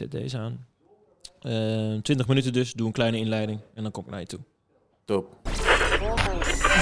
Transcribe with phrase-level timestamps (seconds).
[0.00, 0.66] zet deze aan.
[1.42, 4.40] Uh, 20 minuten dus, doe een kleine inleiding en dan kom ik naar je toe.
[5.04, 5.24] Top.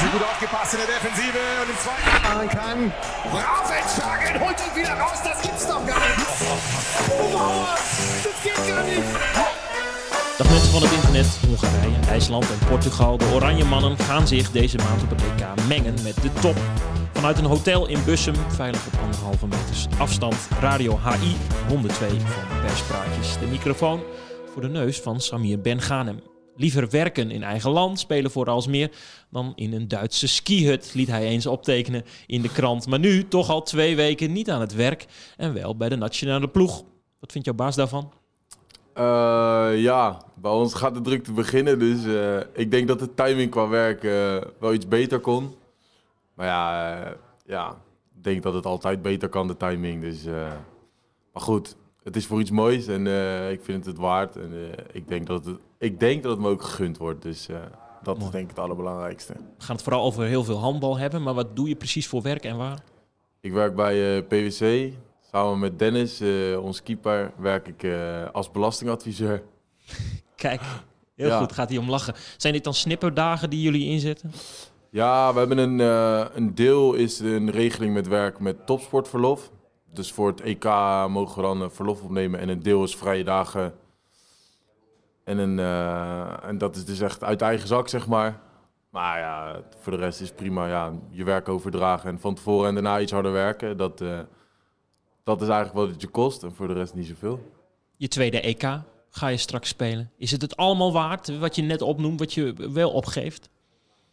[0.00, 2.80] So gut aufgepasst in der Defensive und im zweiten kann.
[4.44, 6.26] Holt ihn wieder raus, das gibt's doch gar nicht.
[7.10, 7.66] Oh,
[8.24, 9.08] das geht gar nicht.
[10.38, 13.18] Dag mensen van het internet, Hongarije, IJsland en Portugal.
[13.18, 16.56] De Oranje Mannen gaan zich deze maand op het EK mengen met de top.
[17.18, 20.48] Vanuit een hotel in Bussum, veilig op anderhalve meters afstand.
[20.60, 21.36] Radio HI
[21.68, 23.38] 102 van Perspraatjes.
[23.38, 24.00] De microfoon
[24.52, 26.20] voor de neus van Samir Ben Ghanem.
[26.56, 28.90] Liever werken in eigen land, spelen voor Alsmeer,
[29.30, 32.86] dan in een Duitse skihut, liet hij eens optekenen in de krant.
[32.86, 36.48] Maar nu toch al twee weken niet aan het werk en wel bij de nationale
[36.48, 36.84] ploeg.
[37.20, 38.12] Wat vindt jouw baas daarvan?
[38.98, 43.14] Uh, ja, bij ons gaat de druk te beginnen, dus uh, ik denk dat de
[43.14, 45.57] timing qua werk uh, wel iets beter kon.
[46.38, 46.98] Maar ja,
[47.46, 47.70] ja,
[48.16, 50.02] ik denk dat het altijd beter kan, de timing.
[50.02, 50.24] Dus,
[51.32, 53.06] maar goed, het is voor iets moois en
[53.50, 54.36] ik vind het het waard.
[54.36, 54.52] En
[54.92, 57.46] ik, denk dat het, ik denk dat het me ook gegund wordt, dus
[58.02, 58.26] dat Mooi.
[58.26, 59.32] is denk ik het allerbelangrijkste.
[59.32, 62.22] We gaan het vooral over heel veel handbal hebben, maar wat doe je precies voor
[62.22, 62.82] werk en waar?
[63.40, 64.92] Ik werk bij PwC,
[65.32, 66.20] Samen met Dennis,
[66.60, 67.86] onze keeper, werk ik
[68.32, 69.42] als belastingadviseur.
[70.36, 70.60] Kijk,
[71.14, 71.38] heel ja.
[71.38, 71.52] goed.
[71.52, 72.14] Gaat hij om lachen.
[72.36, 74.32] Zijn dit dan snipperdagen die jullie inzetten?
[74.90, 79.50] Ja, we hebben een, uh, een deel is een regeling met werk met topsportverlof.
[79.92, 80.64] Dus voor het EK
[81.08, 82.40] mogen we dan verlof opnemen.
[82.40, 83.74] En een deel is vrije dagen.
[85.24, 85.58] En, een,
[86.42, 88.40] en dat is dus echt uit eigen zak, zeg maar.
[88.90, 90.68] Maar ja, voor de rest is prima.
[90.68, 93.76] Ja, je werk overdragen en van tevoren en daarna iets harder werken.
[93.76, 93.98] Dat,
[95.24, 97.40] dat is eigenlijk wat het je kost en voor de rest niet zoveel.
[97.96, 100.10] Je tweede EK ga je straks spelen.
[100.16, 103.48] Is het het allemaal waard, wat je net opnoemt, wat je wel opgeeft?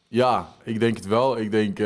[0.07, 1.37] Ja, ik denk het wel.
[1.37, 1.85] Ik denk, uh,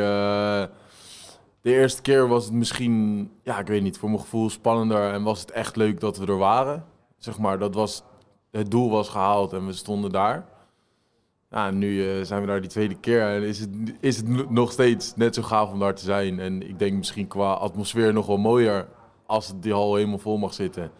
[1.60, 5.22] de eerste keer was het misschien, ja, ik weet niet, voor mijn gevoel spannender en
[5.22, 6.84] was het echt leuk dat we er waren.
[7.18, 8.02] Zeg maar, dat was,
[8.50, 10.46] het doel was gehaald en we stonden daar.
[11.50, 14.72] Ja, nu uh, zijn we daar die tweede keer en is het, is het nog
[14.72, 16.40] steeds net zo gaaf om daar te zijn.
[16.40, 18.88] En ik denk misschien qua atmosfeer nog wel mooier
[19.26, 20.90] als die hal helemaal vol mag zitten.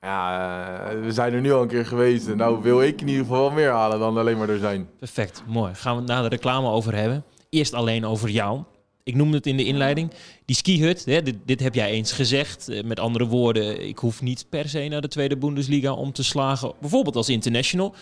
[0.00, 2.34] Ja, eh, we zijn er nu al een keer geweest.
[2.34, 4.88] Nou wil ik in ieder geval meer halen dan alleen maar er zijn.
[4.98, 5.74] Perfect, mooi.
[5.74, 7.24] Gaan we het na de reclame over hebben.
[7.50, 8.62] Eerst alleen over jou.
[9.02, 10.10] Ik noemde het in de inleiding.
[10.44, 12.68] Die skihut, hè, dit, dit heb jij eens gezegd.
[12.68, 16.24] Eh, met andere woorden, ik hoef niet per se naar de tweede Bundesliga om te
[16.24, 16.72] slagen.
[16.80, 17.94] Bijvoorbeeld als international.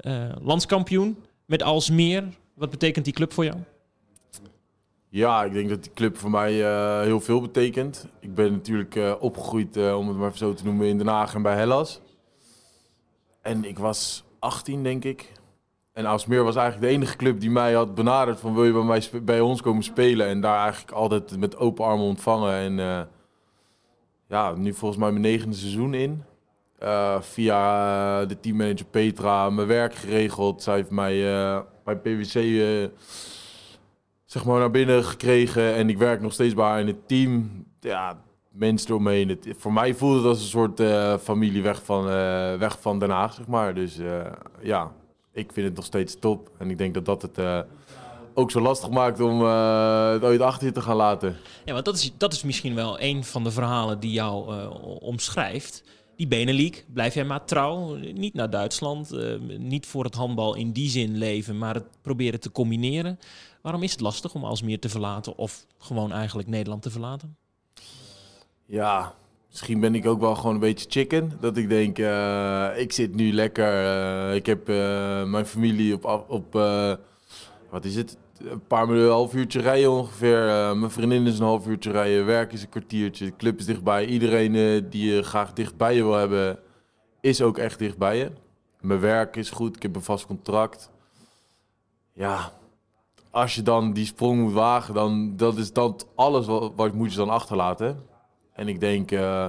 [0.00, 2.24] Uh, landskampioen met Alsmeer.
[2.54, 3.56] Wat betekent die club voor jou?
[5.12, 8.08] Ja, ik denk dat die club voor mij uh, heel veel betekent.
[8.20, 11.34] Ik ben natuurlijk uh, opgegroeid, uh, om het maar zo te noemen, in Den Haag
[11.34, 12.00] en bij Hellas.
[13.42, 15.32] En ik was 18, denk ik.
[15.92, 18.82] En Aalsmeer was eigenlijk de enige club die mij had benaderd van wil je bij,
[18.82, 20.26] mij bij ons komen spelen.
[20.26, 22.54] En daar eigenlijk altijd met open armen ontvangen.
[22.54, 23.08] En
[24.28, 26.22] ja, nu volgens mij mijn negende seizoen in.
[27.20, 30.62] via de teammanager Petra mijn werk geregeld.
[30.62, 31.22] Zij heeft mij
[31.84, 32.34] bij PwC
[34.30, 35.74] zeg maar, naar binnen gekregen.
[35.74, 37.50] En ik werk nog steeds bij haar in het team.
[37.80, 39.28] Ja, mensen eromheen.
[39.28, 42.98] Het, voor mij voelde het als een soort uh, familie weg van, uh, weg van
[42.98, 43.74] Den Haag, zeg maar.
[43.74, 44.26] Dus uh,
[44.62, 44.92] ja,
[45.32, 46.50] ik vind het nog steeds top.
[46.58, 47.66] En ik denk dat dat het
[48.34, 51.36] ook zo lastig maakt om het ooit achter je te gaan laten.
[51.64, 54.64] Ja, want dat is, dat is misschien wel een van de verhalen die jou
[55.00, 55.84] omschrijft.
[56.16, 57.94] Die Benelink, blijf jij maar trouw.
[57.94, 59.10] Niet naar Duitsland,
[59.58, 63.18] niet voor het handbal in die zin leven, maar het proberen te combineren.
[63.62, 67.36] Waarom is het lastig om Alsmeer te verlaten of gewoon eigenlijk Nederland te verlaten?
[68.66, 69.14] Ja,
[69.48, 71.32] misschien ben ik ook wel gewoon een beetje chicken.
[71.40, 73.72] Dat ik denk, uh, ik zit nu lekker.
[73.72, 76.52] Uh, ik heb uh, mijn familie op, op
[77.70, 78.16] wat is het?
[78.38, 80.44] Een paar een half uurtje rijden ongeveer.
[80.76, 82.26] mijn vriendin is een half uurtje rijden.
[82.26, 83.24] Werk is een kwartiertje.
[83.24, 84.06] De club is dichtbij.
[84.06, 84.52] Iedereen
[84.90, 86.58] die je graag dichtbij je wil hebben,
[87.20, 88.30] is ook echt dichtbij je.
[88.80, 89.76] Mijn werk is goed.
[89.76, 90.90] Ik heb een vast contract.
[92.12, 92.52] Ja,
[93.30, 97.16] als je dan die sprong moet wagen, dan dat is dat alles wat, moet je
[97.16, 98.06] dan achterlaten.
[98.52, 99.48] En ik denk, uh,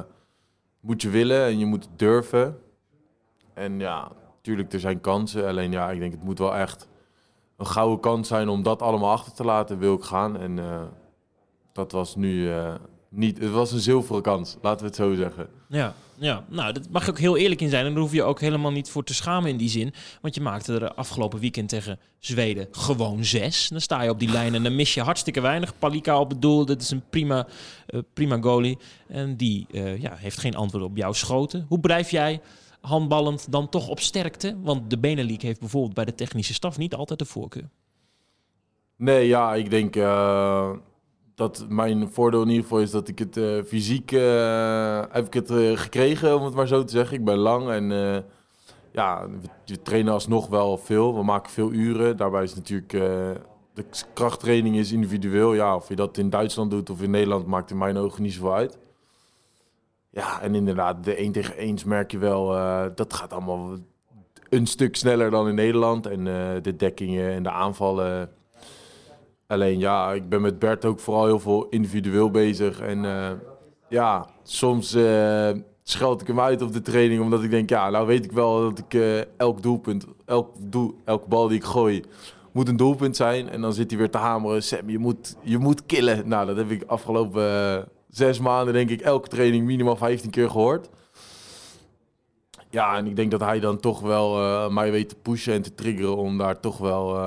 [0.79, 2.59] moet je willen en je moet durven.
[3.53, 5.47] En ja, natuurlijk, er zijn kansen.
[5.47, 6.87] Alleen ja, ik denk, het moet wel echt
[7.57, 10.37] een gouden kans zijn om dat allemaal achter te laten, wil ik gaan.
[10.37, 10.81] En uh,
[11.71, 12.73] dat was nu uh,
[13.13, 15.47] niet, het was een zilveren kans, laten we het zo zeggen.
[15.67, 17.85] Ja, ja, nou, dat mag je ook heel eerlijk in zijn.
[17.85, 19.93] En daar hoef je ook helemaal niet voor te schamen in die zin.
[20.21, 23.67] Want je maakte er afgelopen weekend tegen Zweden gewoon zes.
[23.67, 25.79] Dan sta je op die lijn en dan mis je hartstikke weinig.
[25.79, 27.47] Palika op het doel, dat is een prima,
[27.89, 28.77] uh, prima goalie.
[29.07, 31.65] En die uh, ja, heeft geen antwoord op jouw schoten.
[31.67, 32.41] Hoe blijf jij
[32.81, 34.57] handballend dan toch op sterkte?
[34.61, 37.69] Want de Benelink heeft bijvoorbeeld bij de technische staf niet altijd de voorkeur.
[38.95, 39.95] Nee, ja, ik denk...
[39.95, 40.71] Uh
[41.41, 45.33] dat mijn voordeel in ieder geval is dat ik het eh, fysiek uh, heb ik
[45.33, 47.17] het uh, gekregen, om het maar zo te zeggen.
[47.17, 47.89] Ik ben lang en
[48.91, 49.27] ja,
[49.65, 51.15] we, trainen alsnog wel veel.
[51.15, 52.17] We maken veel uren.
[52.17, 52.91] Daarbij is natuurlijk
[53.73, 55.53] de krachttraining is individueel.
[55.53, 58.33] Ja, of je dat in Duitsland doet of in Nederland maakt in mijn ogen niet
[58.33, 58.77] zoveel uit.
[60.09, 62.45] Ja, en inderdaad, de 1 tegen 1 merk je wel,
[62.95, 63.77] dat gaat allemaal
[64.49, 66.05] een stuk sneller dan in Nederland.
[66.05, 66.23] En
[66.61, 68.29] de dekkingen en de aanvallen
[69.51, 72.79] Alleen ja, ik ben met Bert ook vooral heel veel individueel bezig.
[72.79, 73.29] En uh,
[73.89, 75.49] ja, soms uh,
[75.83, 77.21] scheld ik hem uit op de training.
[77.21, 80.95] Omdat ik denk, ja, nou weet ik wel dat ik uh, elk doelpunt, elk, doel,
[81.05, 82.03] elke bal die ik gooi,
[82.51, 83.49] moet een doelpunt zijn.
[83.49, 84.63] En dan zit hij weer te hameren.
[84.63, 86.27] Sam, je moet, je moet killen.
[86.27, 90.89] Nou, dat heb ik afgelopen zes maanden, denk ik, elke training minimaal 15 keer gehoord.
[92.69, 95.73] Ja, en ik denk dat hij dan toch wel mij weet te pushen en te
[95.73, 97.17] triggeren om daar toch wel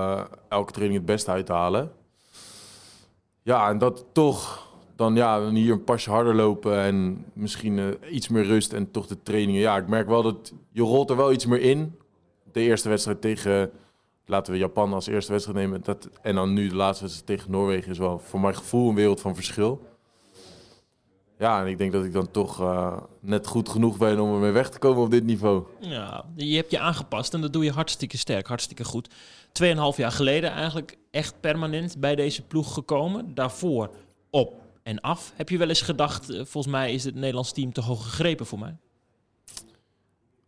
[0.49, 2.03] elke training het beste uit te halen.
[3.45, 7.89] Ja, en dat toch dan, ja, dan hier een pasje harder lopen en misschien uh,
[8.11, 9.61] iets meer rust en toch de trainingen.
[9.61, 11.99] Ja, ik merk wel dat je rolt er wel iets meer in.
[12.53, 13.71] De eerste wedstrijd tegen,
[14.27, 15.81] laten we Japan als eerste wedstrijd nemen.
[15.83, 18.95] Dat, en dan nu de laatste wedstrijd tegen Noorwegen is wel voor mijn gevoel een
[18.95, 19.81] wereld van verschil.
[21.39, 24.51] Ja, en ik denk dat ik dan toch uh, net goed genoeg ben om ermee
[24.51, 25.65] weg te komen op dit niveau.
[25.81, 29.09] Ja, je hebt je aangepast en dat doe je hartstikke sterk, hartstikke goed.
[29.53, 33.35] Tweeënhalf jaar geleden eigenlijk echt permanent bij deze ploeg gekomen.
[33.35, 33.91] Daarvoor
[34.31, 35.33] op en af.
[35.37, 38.47] Heb je wel eens gedacht, uh, volgens mij is het Nederlands team te hoog gegrepen
[38.47, 38.77] voor mij?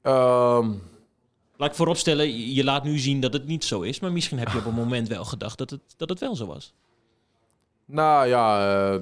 [0.03, 0.83] Um...
[1.59, 4.01] Laat ik vooropstellen, je laat nu zien dat het niet zo is.
[4.01, 6.47] Maar misschien heb je op een moment wel gedacht dat het, dat het wel zo
[6.47, 6.75] was.
[7.85, 9.01] Nou ja, uh,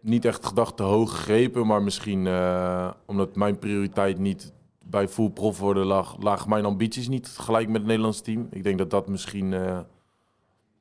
[0.00, 4.52] niet echt gedacht te hoog gegrepen, maar misschien uh, omdat mijn prioriteit niet
[4.82, 8.46] bij full prof worden lag, lagen mijn ambities niet gelijk met het Nederlands team.
[8.50, 9.78] Ik denk dat dat misschien uh,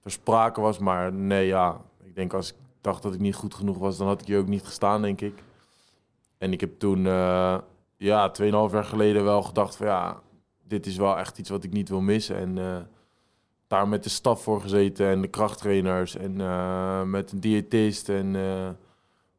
[0.06, 1.81] sprake was, maar nee, ja.
[2.03, 4.39] Ik denk als ik dacht dat ik niet goed genoeg was, dan had ik hier
[4.39, 5.44] ook niet gestaan, denk ik.
[6.38, 7.57] En ik heb toen, uh,
[7.97, 10.21] ja, 2,5 jaar geleden wel gedacht van ja,
[10.67, 12.35] dit is wel echt iets wat ik niet wil missen.
[12.35, 12.88] En
[13.67, 16.35] daar met de staf voor gezeten en de krachttrainers en
[17.09, 18.35] met een diëtist en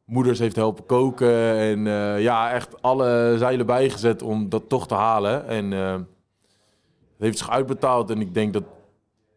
[0.07, 1.57] moeders heeft helpen koken.
[1.57, 5.47] En uh, ja, echt alle zeilen bijgezet om dat toch te halen.
[5.47, 6.05] En uh, het
[7.17, 8.09] heeft zich uitbetaald.
[8.09, 8.63] En ik denk dat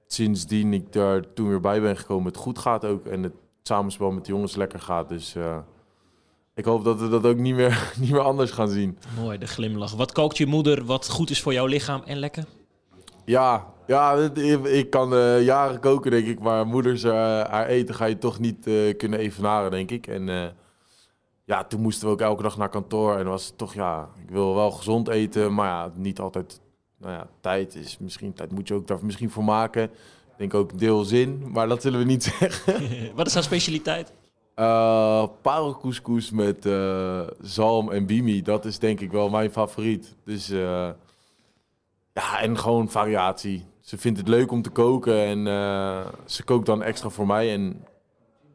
[0.06, 3.06] sindsdien ik daar toen weer bij ben gekomen, het goed gaat ook.
[3.06, 3.32] En het
[3.62, 5.08] samenspel met de jongens lekker gaat.
[5.08, 5.56] Dus uh,
[6.55, 8.99] ik hoop dat we dat ook niet meer, niet meer anders gaan zien.
[9.16, 9.94] Mooi, de glimlach.
[9.94, 12.44] Wat kookt je moeder wat goed is voor jouw lichaam en lekker?
[13.25, 14.14] Ja, ja
[14.64, 16.40] ik kan uh, jaren koken, denk ik.
[16.40, 17.12] Maar moeders uh,
[17.43, 20.06] haar eten ga je toch niet uh, kunnen evenaren, denk ik.
[20.06, 20.55] En
[21.44, 23.17] ja, toen moesten we ook elke dag naar kantoor.
[23.17, 25.55] En was het toch, ja, ik wil wel gezond eten.
[25.55, 26.61] Maar ja, niet altijd,
[26.99, 29.82] nou ja, tijd is misschien, tijd moet je ook daar misschien voor maken.
[29.82, 32.75] Ik denk ook deel zin, maar dat zullen we niet zeggen.
[33.16, 34.12] Wat is haar specialiteit?
[34.56, 36.69] Uh, parelcouscous met
[37.40, 40.16] zalm en bimi, dat is denk ik wel mijn favoriet.
[40.25, 40.52] Dus
[42.12, 43.67] ja, en gewoon variatie.
[43.81, 45.45] Ze vindt het leuk om te koken en
[46.25, 47.53] ze kookt dan extra voor mij.
[47.53, 47.85] En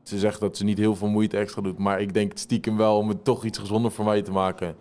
[0.03, 1.77] ze zegt dat ze niet heel veel moeite extra doet.
[1.77, 4.75] Maar ik denk stiekem wel om het toch iets gezonder voor mij te maken.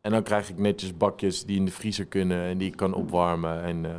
[0.00, 2.94] En dan krijg ik netjes bakjes die in de vriezer kunnen en die ik kan
[2.94, 3.62] opwarmen.
[3.62, 3.90] En uh,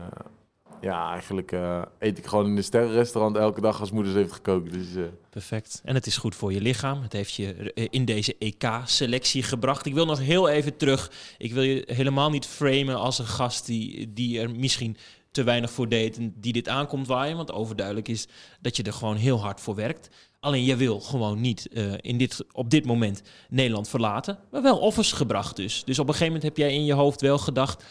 [0.82, 4.32] ja, eigenlijk uh, eet ik gewoon in een sterrenrestaurant elke dag als moeder ze heeft
[4.32, 4.74] gekookt.
[4.74, 5.04] Dus, uh...
[5.30, 5.82] Perfect.
[5.84, 7.02] En het is goed voor je lichaam.
[7.02, 9.86] Het heeft je in deze EK-selectie gebracht.
[9.86, 11.12] Ik wil nog heel even terug.
[11.38, 14.98] Ik wil je helemaal niet framen als een gast die, die er misschien
[15.32, 17.38] te weinig voor deed en die dit aankomt waaien.
[17.38, 18.28] Want overduidelijk is
[18.62, 20.10] dat je er gewoon heel hard voor werkt.
[20.40, 21.66] Alleen je wil gewoon niet
[22.02, 24.40] in dit, op dit moment Nederland verlaten.
[24.52, 25.84] Maar wel offers gebracht dus.
[25.84, 27.84] Dus op een gegeven moment heb jij in je hoofd wel gedacht...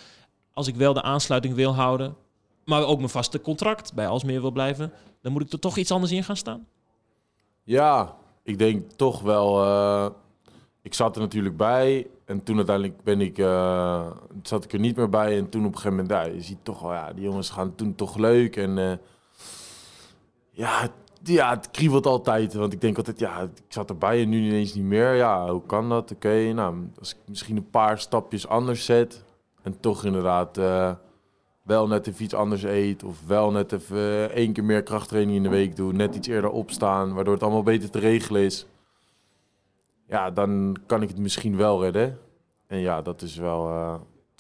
[0.53, 2.17] als ik wel de aansluiting wil houden...
[2.65, 4.93] maar ook mijn vaste contract bij Alsmeer wil blijven...
[5.23, 6.67] dan moet ik er toch iets anders in gaan staan?
[7.63, 9.65] Ja, ik denk toch wel...
[9.65, 10.07] Uh,
[10.83, 12.07] ik zat er natuurlijk bij...
[12.31, 14.11] En toen uiteindelijk ben ik, uh,
[14.43, 15.39] zat ik er niet meer bij.
[15.39, 17.95] En toen op een gegeven moment, je ziet toch wel, ja, die jongens gaan toen
[17.95, 18.57] toch leuk.
[18.57, 18.93] En uh,
[20.51, 20.89] ja,
[21.23, 22.55] ja, het kriebelt altijd.
[22.55, 25.15] Want ik denk altijd, ja, ik zat erbij en nu ineens niet meer.
[25.15, 26.13] Ja, hoe kan dat?
[26.13, 29.25] Oké, nou, als ik misschien een paar stapjes anders zet...
[29.63, 30.57] en toch inderdaad
[31.71, 33.03] wel net even iets anders eet...
[33.03, 35.93] of wel net even uh, één keer meer krachttraining in de week doe...
[35.93, 38.67] net iets eerder opstaan, waardoor het allemaal beter te regelen is...
[40.07, 42.19] ja, dan kan ik het misschien wel redden.
[42.67, 43.69] En ja, dat is wel...
[43.69, 43.95] Uh,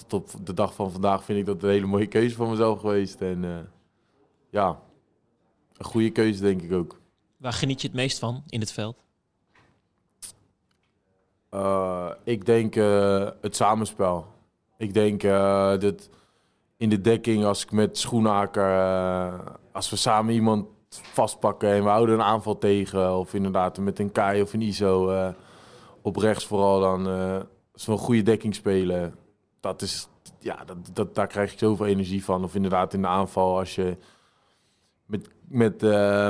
[0.06, 2.80] tot op de dag van vandaag vind ik dat een hele mooie keuze van mezelf
[2.80, 3.20] geweest.
[3.20, 3.68] En
[4.50, 4.80] ja,
[5.76, 7.00] een goede keuze, denk ik ook.
[7.36, 8.96] Waar geniet je het meest van in het veld?
[11.54, 14.26] Uh, ik denk uh, het samenspel.
[14.76, 16.08] Ik denk uh, dat
[16.80, 18.70] in de dekking, als ik met Schoenaker,
[19.72, 23.18] als we samen iemand vastpakken en we houden een aanval tegen.
[23.18, 25.28] Of inderdaad met een Kai of een ISO eh,
[26.02, 27.08] op rechts vooral dan
[27.74, 29.14] zo'n goede dekking spelen.
[29.60, 30.08] Dat is,
[30.38, 32.44] ja, dat, dat, daar krijg ik zoveel energie van.
[32.44, 33.96] Of inderdaad in de aanval als je
[35.06, 35.80] met, met,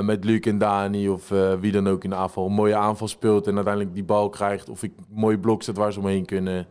[0.05, 1.29] met Luc en Dani of
[1.61, 4.69] wie dan ook in de aanval een mooie aanval speelt en uiteindelijk die bal krijgt.
[4.69, 6.67] Of ik mooie blok zet waar ze omheen kunnen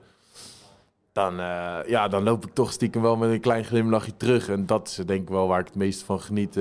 [1.19, 1.35] dan,
[1.87, 4.49] ja, dan loop ik toch stiekem wel met een klein glimlachje terug.
[4.49, 6.59] En dat is denk ik wel waar ik het meest van geniet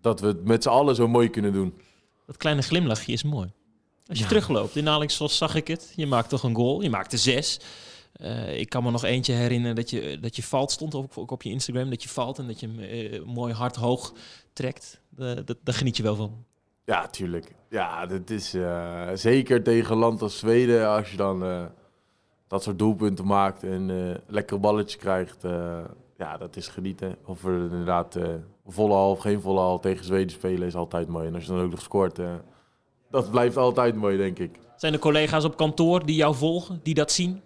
[0.00, 1.74] dat we het met z'n allen zo mooi kunnen doen.
[2.26, 3.52] Dat kleine glimlachje is mooi.
[4.06, 5.92] Als je terugloopt in Alex, zag ik het.
[5.96, 6.82] Je maakt toch een goal.
[6.82, 7.60] Je maakte zes.
[8.20, 11.30] Uh, ik kan me nog eentje herinneren dat je, dat je valt stond, ook, ook
[11.30, 11.90] op je Instagram.
[11.90, 14.12] Dat je valt en dat je hem uh, mooi hard hoog
[14.52, 15.00] trekt.
[15.18, 16.44] Uh, dat, daar geniet je wel van.
[16.84, 17.54] Ja, tuurlijk.
[17.70, 20.88] Ja, dat is uh, zeker tegen land als Zweden.
[20.88, 21.70] Als je dan
[22.48, 23.90] dat soort doelpunten maakt en
[24.26, 25.42] lekker balletje krijgt.
[26.16, 27.16] ja, dat is genieten.
[27.24, 28.18] Of er inderdaad
[28.66, 31.26] volle hal of geen volle hal tegen Zweden spelen is altijd mooi.
[31.26, 32.20] En als je dan ook nog scoort,
[33.10, 34.58] dat blijft altijd mooi, denk ik.
[34.76, 37.40] Zijn er collega's op kantoor die jou volgen, die dat zien?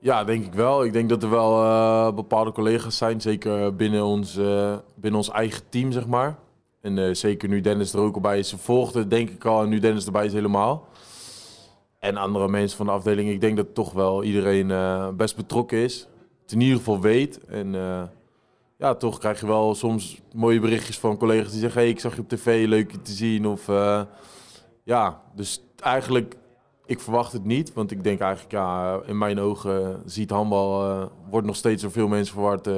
[0.00, 0.84] Ja, denk ik wel.
[0.84, 5.30] Ik denk dat er wel uh, bepaalde collega's zijn, zeker binnen ons, uh, binnen ons
[5.30, 6.38] eigen team, zeg maar.
[6.80, 8.48] En zeker nu Dennis er ook al bij is.
[8.48, 10.88] Ze volgden denk ik al en nu Dennis erbij is helemaal.
[12.06, 14.72] En andere mensen van de afdeling, ik denk dat toch wel iedereen
[15.16, 16.08] best betrokken is.
[16.42, 17.44] Het in ieder geval weet.
[17.44, 17.72] En
[18.78, 22.14] ja, toch krijg je wel soms mooie berichtjes van collega's die zeggen: hey, ik zag
[22.14, 23.46] je op tv, leuk je te zien.
[23.46, 24.02] Of uh,
[24.82, 26.36] ja, dus eigenlijk,
[26.84, 27.72] ik verwacht het niet.
[27.72, 32.08] Want ik denk eigenlijk, ja, in mijn ogen ziet handbal, wordt nog steeds door veel
[32.08, 32.68] mensen verward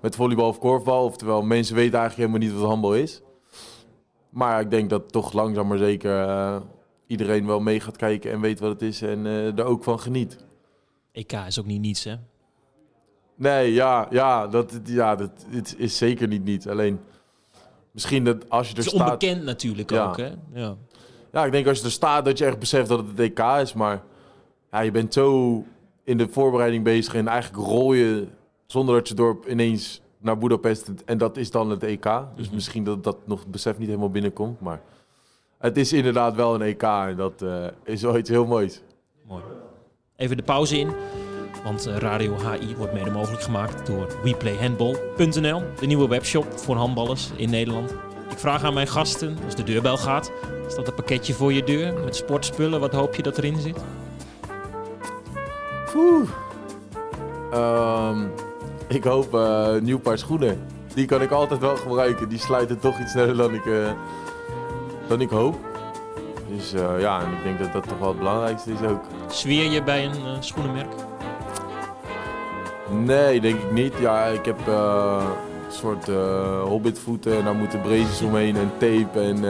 [0.00, 1.04] met volleybal of korfbal.
[1.04, 3.22] Oftewel, mensen weten eigenlijk helemaal niet wat handbal is.
[4.30, 6.62] Maar ik denk dat toch langzaam maar zeker
[7.06, 10.36] iedereen wel mee gaat kijken en weet wat het is en er ook van geniet.
[11.12, 12.16] EK is ook niet niets, hè?
[13.34, 16.68] Nee, ja, ja, dat, ja, dat het is zeker niet niet.
[16.68, 17.00] Alleen
[17.90, 20.32] misschien dat als je er het is onbekend natuurlijk ook, hè?
[20.52, 20.76] Ja.
[21.32, 23.38] ja, ik denk als je er staat dat je echt beseft dat het het EK
[23.38, 23.72] is.
[23.72, 24.02] Maar
[24.70, 25.64] ja, je bent zo
[26.04, 28.26] in de voorbereiding bezig en eigenlijk rol je
[28.66, 32.08] zonder dat je dorp ineens naar Budapest en dat is dan het EK.
[32.36, 32.54] Dus mhm.
[32.54, 34.80] misschien dat dat nog het besef niet helemaal binnenkomt, maar
[35.58, 38.82] het is inderdaad wel een EK en dat uh, is wel iets heel moois.
[39.28, 39.42] Mooi.
[40.16, 40.90] Even de pauze in.
[41.64, 47.30] Want eh, Radio HI wordt mede mogelijk gemaakt door WePlayHandball.nl, de nieuwe webshop voor handballers
[47.36, 47.90] in Nederland.
[48.30, 50.32] Ik vraag aan mijn gasten, als de deurbel gaat,
[50.66, 52.80] is dat een pakketje voor je deur met sportspullen?
[52.80, 53.84] Wat hoop je dat erin zit?
[55.94, 56.28] Oeh.
[57.54, 58.30] Um,
[58.88, 60.58] ik hoop uh, een nieuw paar schoenen.
[60.94, 62.28] Die kan ik altijd wel gebruiken.
[62.28, 63.90] Die sluiten toch iets sneller dan ik, uh,
[65.08, 65.56] dan ik hoop.
[66.48, 69.04] Dus uh, ja, en ik denk dat dat toch wel het belangrijkste is ook.
[69.28, 70.92] Zweer je bij een schoenenmerk?
[72.90, 73.94] Nee, denk ik niet.
[73.98, 75.24] Ja, ik heb uh,
[75.66, 76.06] een soort
[76.62, 79.40] hobbitvoeten en daar moeten braces omheen en tape en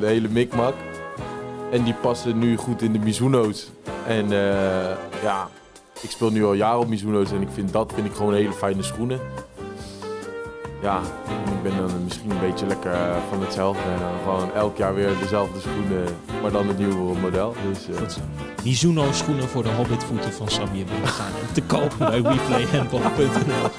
[0.00, 0.74] de hele mikmak.
[1.70, 3.70] En die passen nu goed in de Mizuno's.
[4.06, 4.28] En
[5.22, 5.48] ja,
[6.00, 8.52] ik speel nu al jaren op Mizuno's en ik vind dat vind ik gewoon hele
[8.52, 9.20] fijne schoenen.
[10.84, 13.82] Ja, ik ben dan misschien een beetje lekker van hetzelfde.
[14.22, 16.04] gewoon elk jaar weer dezelfde schoenen,
[16.42, 17.54] maar dan het nieuwe model.
[17.68, 18.18] Dus,
[18.64, 23.70] Mizuno schoenen voor de hobbitvoeten van Samir gaan te kopen bij WePlayHandball.nl.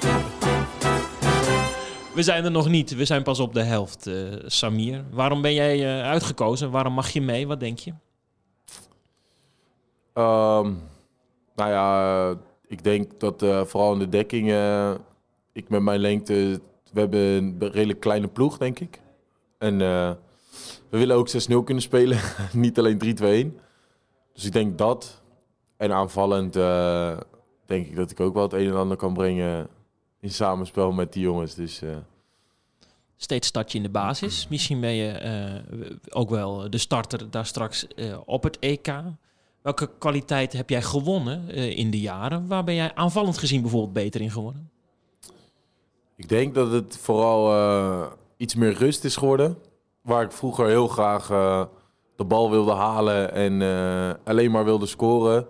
[2.14, 2.96] We zijn er nog niet.
[2.96, 5.04] We zijn pas op de helft, uh, Samir.
[5.12, 6.72] Waarom ben jij uh, uitgekozen?
[6.72, 7.48] Waarom mag je mee?
[7.48, 7.92] Wat denk je?
[10.14, 10.82] Um,
[11.56, 12.30] nou ja,
[12.68, 14.54] ik denk dat uh, vooral in de dekking...
[15.54, 16.62] ik met mijn lengte...
[16.96, 19.00] We hebben een redelijk kleine ploeg, denk ik.
[19.58, 19.78] En
[20.90, 22.20] we willen ook 6-0 kunnen spelen.
[22.54, 23.62] niet alleen 3-2-1.
[24.34, 25.22] Dus ik denk dat.
[25.78, 27.18] En aanvallend uh,
[27.66, 29.68] denk ik dat ik ook wel het een en ander kan brengen
[30.20, 31.56] in samenspel met die jongens.
[31.56, 31.96] Dus, uh...
[33.16, 34.48] Steeds start je in de basis.
[34.48, 35.62] Misschien ben je
[36.10, 37.88] ook wel de starter daar straks
[38.26, 38.94] op het EK.
[39.62, 42.48] Welke kwaliteit heb jij gewonnen in de jaren?
[42.48, 44.70] Waar ben jij aanvallend gezien bijvoorbeeld beter in geworden?
[46.16, 49.58] Ik denk dat het vooral iets meer rust is geworden.
[50.02, 51.28] Waar ik vroeger heel graag
[52.16, 55.48] de bal wilde halen en uh, alleen maar wilde scoren,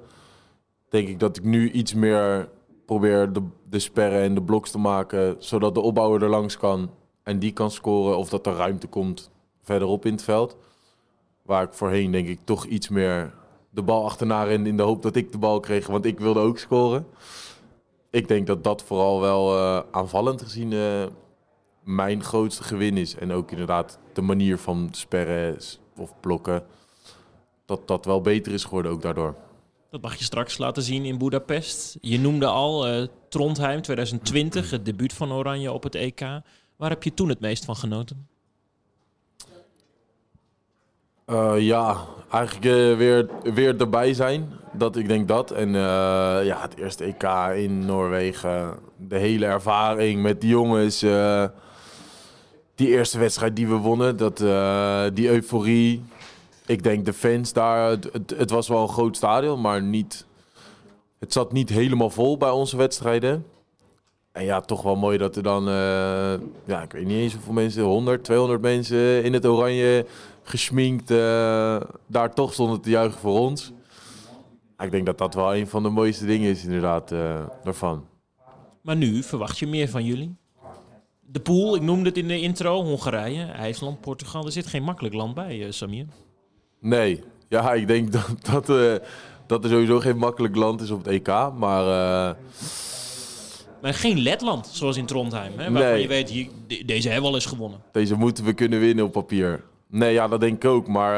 [0.89, 2.50] denk ik dat ik nu iets meer
[2.86, 6.89] probeer de, de sperren en de bloks te maken, zodat de opbouwer er langs kan
[7.24, 9.31] en die kan scoren of dat er ruimte komt
[9.62, 10.57] verderop in het veld.
[11.41, 13.34] Waar ik voorheen denk ik toch iets meer
[13.69, 16.39] de bal achterna rende in de hoop dat ik de bal kreeg, want ik wilde
[16.39, 17.07] ook scoren.
[18.15, 21.05] Ik denk dat dat vooral wel uh, aanvallend gezien uh,
[21.84, 23.15] mijn grootste gewin is.
[23.15, 25.57] En ook inderdaad de manier van sperren
[25.98, 26.63] of blokken,
[27.65, 29.36] dat dat wel beter is geworden ook daardoor.
[29.89, 31.98] Dat mag je straks laten zien in Budapest.
[32.01, 36.19] Je noemde al uh, Trondheim 2020, het debuut van Oranje op het EK.
[36.75, 38.27] Waar heb je toen het meest van genoten?
[41.57, 44.50] Ja, eigenlijk weer, weer erbij zijn.
[44.77, 45.51] Dat, ik denk dat.
[45.51, 45.74] En uh,
[46.44, 47.24] ja, het eerste EK
[47.55, 48.74] in Noorwegen.
[48.98, 51.00] De hele ervaring met die jongens.
[52.75, 54.17] die eerste wedstrijd die we wonnen.
[54.17, 54.38] Dat,
[55.15, 56.03] die euforie.
[56.65, 57.98] Ik denk de fans daar.
[58.36, 60.25] Het, was wel een groot stadion, maar niet...
[61.20, 63.46] Het zat niet helemaal vol bij onze wedstrijden.
[64.32, 65.63] En ja, toch wel mooi dat er dan...
[66.65, 67.84] ja, ik weet niet eens hoeveel mensen.
[67.84, 70.05] 100, 200 mensen in het oranje
[70.44, 71.08] gesminkt
[72.08, 73.74] daar toch stonden te juichen voor ons.
[74.79, 78.05] Ik denk dat dat wel een van de mooiste dingen is inderdaad uh, daarvan.
[78.82, 80.36] Maar nu verwacht je meer van jullie?
[81.22, 84.46] De pool, ik noemde het in de intro, Hongarije, IJsland, Portugal.
[84.46, 86.05] Er zit geen makkelijk land bij, uh, Samir.
[86.79, 88.96] Nee, ja, ik denk dat, dat, uh,
[89.48, 91.27] dat er sowieso geen makkelijk land is op het EK.
[91.58, 92.36] Maar...
[93.82, 95.51] Maar geen Letland, zoals in Trondheim.
[95.51, 96.01] Hè, waarvan nee.
[96.01, 96.50] je weet, hier,
[96.86, 97.82] deze hebben we al eens gewonnen.
[97.91, 99.63] Deze moeten we kunnen winnen op papier.
[99.88, 100.88] Nee, ja, dat denk ik ook.
[100.88, 101.15] Maar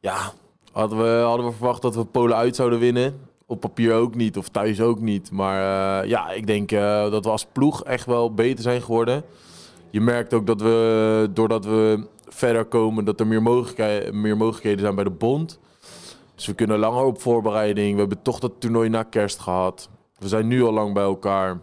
[0.00, 0.32] ja,
[0.74, 3.20] hadden we, hadden we verwacht dat we Polen uit zouden winnen.
[3.46, 5.30] Op papier ook niet, of thuis ook niet.
[5.30, 5.58] Maar
[6.02, 9.24] uh, ja, ik denk uh, dat we als ploeg echt wel beter zijn geworden.
[9.90, 14.80] Je merkt ook dat we, doordat we verder komen, dat er meer, mogelijkheden, meer mogelijkheden
[14.80, 15.58] zijn bij de bond.
[16.34, 17.92] Dus we kunnen langer op voorbereiding.
[17.92, 19.88] We hebben toch dat toernooi na kerst gehad.
[20.18, 21.60] We zijn nu al lang bij elkaar.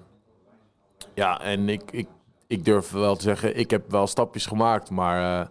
[1.13, 2.07] Ja, en ik, ik
[2.51, 4.89] ik durf wel te zeggen, ik heb wel stapjes gemaakt.
[4.89, 5.47] Maar uh,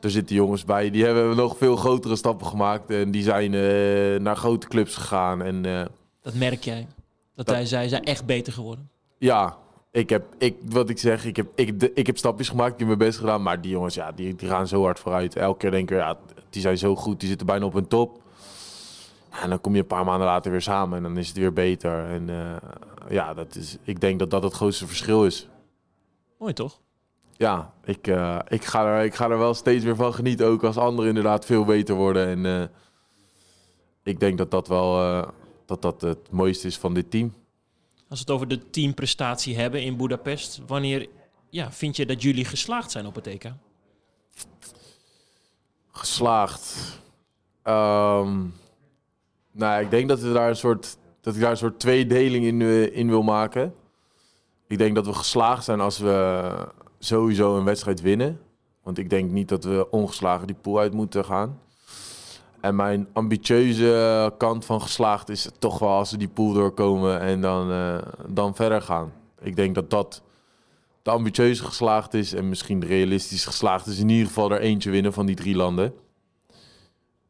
[0.00, 2.90] er zitten jongens bij die hebben nog veel grotere stappen gemaakt.
[2.90, 5.42] En die zijn uh, naar grote clubs gegaan.
[5.42, 5.82] En, uh,
[6.22, 6.86] dat merk jij?
[7.34, 8.90] Dat, dat hij zei, zijn echt beter geworden?
[9.18, 9.56] Ja,
[9.90, 12.78] ik heb, ik, wat ik zeg, ik heb, ik, de, ik heb stapjes gemaakt, ik
[12.78, 13.42] heb mijn best gedaan.
[13.42, 15.36] Maar die jongens, ja, die, die gaan zo hard vooruit.
[15.36, 16.18] Elke keer denk ik, ja,
[16.50, 18.22] die zijn zo goed, die zitten bijna op een top.
[19.42, 21.52] En dan kom je een paar maanden later weer samen en dan is het weer
[21.52, 22.04] beter.
[22.04, 22.56] En uh,
[23.08, 25.48] ja, dat is, ik denk dat dat het grootste verschil is.
[26.38, 26.80] Mooi toch?
[27.40, 30.46] Ja, ik, uh, ik, ga er, ik ga er wel steeds weer van genieten.
[30.46, 32.26] Ook als anderen inderdaad veel beter worden.
[32.26, 32.66] En uh,
[34.02, 35.28] ik denk dat dat wel uh,
[35.66, 37.34] dat dat het mooiste is van dit team.
[38.08, 41.08] Als we het over de teamprestatie hebben in Budapest, wanneer
[41.50, 43.52] ja, vind je dat jullie geslaagd zijn op het EK?
[45.92, 46.76] Geslaagd.
[47.64, 48.54] Um,
[49.52, 52.62] nou, ik denk dat we daar een soort dat ik daar een soort tweedeling in,
[52.92, 53.74] in wil maken.
[54.68, 58.40] Ik denk dat we geslaagd zijn als we sowieso een wedstrijd winnen.
[58.82, 61.60] Want ik denk niet dat we ongeslagen die pool uit moeten gaan.
[62.60, 67.40] En mijn ambitieuze kant van geslaagd is toch wel als we die pool doorkomen en
[67.40, 69.12] dan, uh, dan verder gaan.
[69.40, 70.22] Ik denk dat dat
[71.02, 73.98] de ambitieuze geslaagd is en misschien de realistisch geslaagd is.
[73.98, 75.94] In ieder geval er eentje winnen van die drie landen.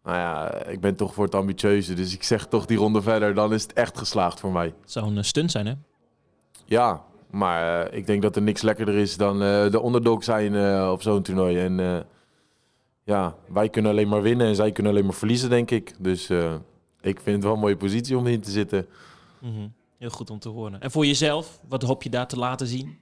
[0.04, 3.35] Nou ja, ik ben toch voor het ambitieuze, dus ik zeg toch die ronde verder.
[3.35, 4.74] Dan is het echt geslaagd voor mij.
[4.80, 5.74] Het zou een stunt zijn, hè?
[6.64, 10.52] Ja, maar uh, ik denk dat er niks lekkerder is dan uh, de underdog zijn
[10.52, 11.58] uh, op zo'n toernooi.
[11.58, 12.06] En
[13.04, 15.94] ja, wij kunnen alleen maar winnen en zij kunnen alleen maar verliezen, denk ik.
[15.98, 16.30] Dus
[17.00, 18.86] ik vind het wel een mooie positie om in te zitten.
[19.38, 19.72] Mm -hmm.
[19.98, 20.80] Heel goed om te horen.
[20.80, 22.98] En voor jezelf, wat hoop je daar te laten zien?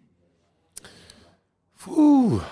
[1.86, 2.42] Oeh,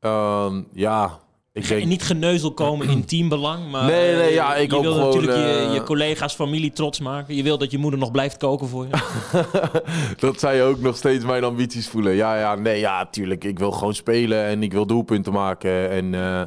[0.00, 1.20] um, ja,
[1.52, 1.84] ik denk...
[1.84, 5.82] Niet geneuzel komen in teambelang, maar nee, nee, ja, ik je wil natuurlijk je, je,
[5.82, 7.34] collega's, familie trots maken.
[7.34, 8.90] Je wil dat je moeder nog blijft koken voor je.
[10.26, 12.14] dat zij ook nog steeds mijn ambities voelen.
[12.14, 13.44] Ja, ja, nee, ja, tuurlijk.
[13.44, 15.90] Ik wil gewoon spelen en ik wil doelpunten maken.
[15.90, 16.42] En uh,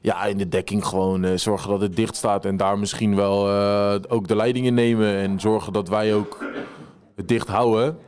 [0.00, 2.44] ja, in de dekking gewoon uh, zorgen dat het dicht staat.
[2.44, 3.48] En daar misschien wel
[4.08, 5.16] ook de leidingen nemen.
[5.16, 6.44] En zorgen dat wij ook
[7.16, 7.98] het dicht houden.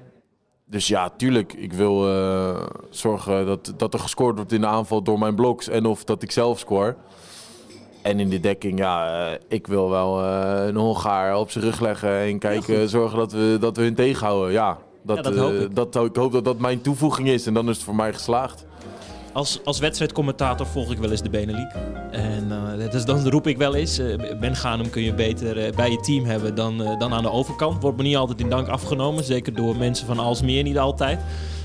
[0.70, 1.52] Dus ja, tuurlijk.
[1.52, 5.68] Ik wil uh, zorgen dat, dat er gescoord wordt in de aanval door mijn bloks.
[5.68, 6.96] En of dat ik zelf score.
[8.02, 11.80] En in de dekking, ja, uh, ik wil wel uh, een Hongaar op zijn rug
[11.80, 12.18] leggen.
[12.18, 14.52] En kijken, zorgen dat we, dat we hun tegenhouden.
[14.52, 15.74] Ja, dat, ja, dat hoop ik.
[15.74, 17.46] Dat, ik hoop dat dat mijn toevoeging is.
[17.46, 18.66] En dan is het voor mij geslaagd.
[19.33, 21.71] Als, als wedstrijdcommentator volg ik wel eens de Benelink.
[22.11, 25.75] En uh, dus dan roep ik wel eens, uh, Ben Ghanum kun je beter uh,
[25.75, 27.83] bij je team hebben dan, dan aan de overkant.
[27.83, 31.21] Wordt me niet altijd in dank afgenomen, zeker door mensen van Alsmeer niet altijd.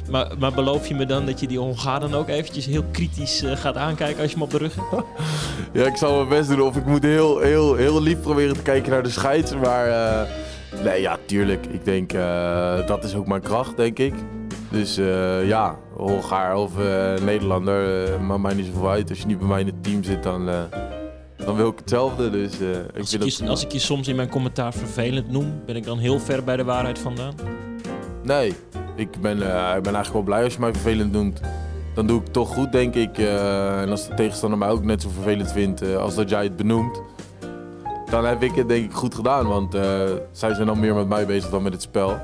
[0.10, 3.78] Maar, maar beloof je me dan dat je die Hongaren ook eventjes heel kritisch gaat
[3.78, 5.06] aankijken als je hem op de rug hebt?
[5.74, 6.62] ja, ik zal mijn best doen.
[6.62, 9.56] Of ik moet heel, heel, heel lief proberen te kijken naar de scheids.
[9.56, 9.88] Maar
[10.84, 11.66] nee, ja, tuurlijk.
[11.66, 12.12] Ik denk,
[12.88, 14.14] dat is ook mijn kracht, denk ik.
[14.70, 19.10] Dus uh, ja, Hongaar of uh, Nederlander, uh, maakt mij niet zoveel uit.
[19.10, 20.50] Als je niet bij mij in het team zit, dan,
[21.38, 22.30] dan wil ik hetzelfde.
[22.30, 25.76] Dus, ik als, ik je, als ik je soms in mijn commentaar vervelend noem, ben
[25.76, 27.36] ik dan heel ver bij de waarheid vandaan?
[28.24, 28.54] Nee,
[28.96, 31.42] ik ben, ik ben eigenlijk wel blij als je mij vervelend noemt.
[31.94, 33.18] Dan doe ik het toch goed, denk ik.
[33.18, 37.02] en als de tegenstander mij ook net zo vervelend vindt als dat jij het benoemt,
[38.10, 39.48] dan heb ik het denk ik goed gedaan.
[39.48, 39.74] Want
[40.32, 42.18] zij zijn dan meer met mij bezig dan met het spel.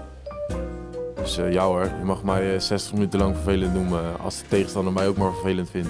[1.22, 4.94] Dus uh, ja hoor, je mag mij 60 minuten lang vervelend noemen als de tegenstander
[4.94, 5.90] mij ook maar vervelend vindt.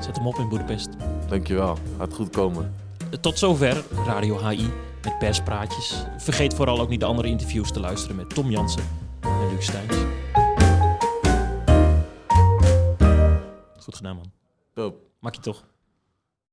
[0.00, 0.88] Zet hem op in Boedapest.
[1.28, 1.78] dankjewel.
[1.98, 2.74] Gaat goed komen.
[3.20, 4.70] Tot zover Radio HI
[5.02, 6.04] met perspraatjes.
[6.18, 8.82] Vergeet vooral ook niet de andere interviews te luisteren met Tom Jansen
[9.20, 9.96] en Luc Steins.
[13.78, 14.32] Goed gedaan, man.
[14.74, 14.96] Top.
[15.20, 15.64] Maak je toch?